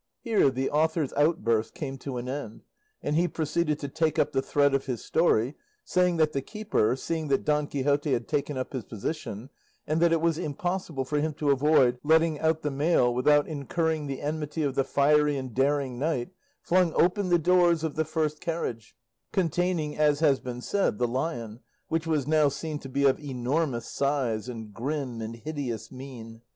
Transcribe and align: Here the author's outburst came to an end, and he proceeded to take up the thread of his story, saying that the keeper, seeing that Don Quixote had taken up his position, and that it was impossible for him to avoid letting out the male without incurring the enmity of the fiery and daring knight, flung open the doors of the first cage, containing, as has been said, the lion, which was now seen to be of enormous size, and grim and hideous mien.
Here 0.21 0.49
the 0.49 0.71
author's 0.71 1.13
outburst 1.13 1.75
came 1.75 1.99
to 1.99 2.17
an 2.17 2.27
end, 2.27 2.63
and 3.03 3.15
he 3.15 3.27
proceeded 3.27 3.77
to 3.77 3.87
take 3.87 4.17
up 4.17 4.31
the 4.31 4.41
thread 4.41 4.73
of 4.73 4.87
his 4.87 5.05
story, 5.05 5.53
saying 5.85 6.17
that 6.17 6.31
the 6.33 6.41
keeper, 6.41 6.95
seeing 6.95 7.27
that 7.27 7.45
Don 7.45 7.67
Quixote 7.67 8.11
had 8.11 8.27
taken 8.27 8.57
up 8.57 8.73
his 8.73 8.83
position, 8.83 9.51
and 9.85 10.01
that 10.01 10.11
it 10.11 10.19
was 10.19 10.39
impossible 10.39 11.05
for 11.05 11.19
him 11.19 11.35
to 11.35 11.51
avoid 11.51 11.99
letting 12.03 12.39
out 12.39 12.63
the 12.63 12.71
male 12.71 13.13
without 13.13 13.47
incurring 13.47 14.07
the 14.07 14.21
enmity 14.23 14.63
of 14.63 14.73
the 14.73 14.83
fiery 14.83 15.37
and 15.37 15.53
daring 15.53 15.99
knight, 15.99 16.31
flung 16.63 16.93
open 16.95 17.29
the 17.29 17.37
doors 17.37 17.83
of 17.83 17.93
the 17.93 18.03
first 18.03 18.39
cage, 18.41 18.95
containing, 19.31 19.95
as 19.95 20.19
has 20.19 20.39
been 20.39 20.61
said, 20.61 20.97
the 20.97 21.07
lion, 21.07 21.59
which 21.89 22.07
was 22.07 22.25
now 22.25 22.49
seen 22.49 22.79
to 22.79 22.89
be 22.89 23.03
of 23.05 23.19
enormous 23.19 23.85
size, 23.85 24.49
and 24.49 24.73
grim 24.73 25.21
and 25.21 25.35
hideous 25.35 25.91
mien. 25.91 26.41